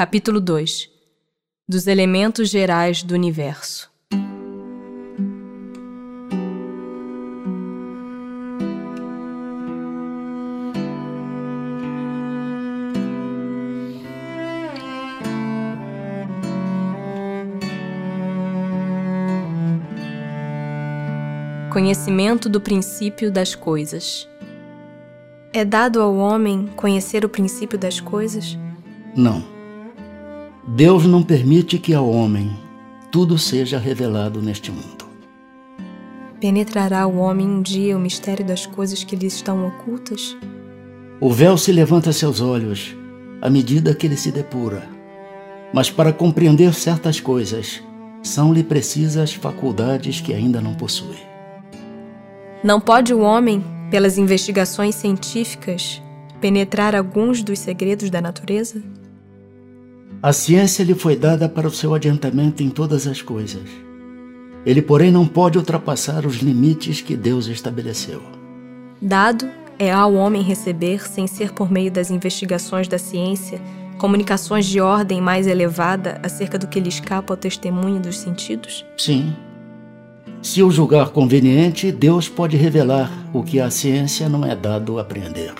[0.00, 0.88] Capítulo 2
[1.68, 3.90] Dos elementos gerais do universo.
[21.70, 24.26] Conhecimento do princípio das coisas.
[25.52, 28.56] É dado ao homem conhecer o princípio das coisas?
[29.14, 29.49] Não.
[30.72, 32.56] Deus não permite que ao homem
[33.10, 35.04] tudo seja revelado neste mundo.
[36.40, 40.36] Penetrará o homem um dia o mistério das coisas que lhe estão ocultas?
[41.20, 42.96] O véu se levanta a seus olhos
[43.42, 44.88] à medida que ele se depura.
[45.74, 47.82] Mas para compreender certas coisas,
[48.22, 51.18] são-lhe precisas faculdades que ainda não possui.
[52.62, 56.00] Não pode o homem, pelas investigações científicas,
[56.40, 58.80] penetrar alguns dos segredos da natureza?
[60.22, 63.62] A ciência lhe foi dada para o seu adiantamento em todas as coisas.
[64.66, 68.22] Ele, porém, não pode ultrapassar os limites que Deus estabeleceu.
[69.00, 73.60] Dado é ao homem receber, sem ser por meio das investigações da ciência,
[73.96, 78.84] comunicações de ordem mais elevada acerca do que lhe escapa ao testemunho dos sentidos?
[78.98, 79.34] Sim,
[80.42, 85.02] se o julgar conveniente, Deus pode revelar o que a ciência não é dado a
[85.02, 85.52] aprender.